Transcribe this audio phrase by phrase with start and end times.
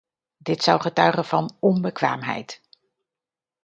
[0.37, 2.61] Dit zou getuigen van onbekwaamheid.